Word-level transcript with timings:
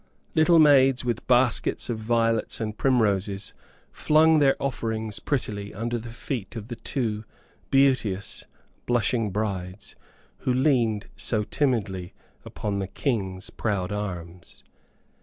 Little 0.33 0.57
maids, 0.57 1.05
with 1.05 1.27
baskets 1.27 1.87
of 1.87 1.99
violets 1.99 2.59
and 2.59 2.75
primroses, 2.75 3.53
flung 3.91 4.39
their 4.39 4.55
offerings 4.59 5.19
prettily 5.19 5.75
under 5.75 5.99
the 5.99 6.09
feet 6.09 6.55
of 6.55 6.69
the 6.69 6.75
two 6.75 7.23
beauteous 7.69 8.43
blushing 8.87 9.29
brides, 9.29 9.95
who 10.39 10.51
leaned 10.51 11.05
so 11.15 11.43
timidly 11.43 12.15
upon 12.43 12.79
the 12.79 12.87
King's 12.87 13.51
proud 13.51 13.91
arms. 13.91 14.63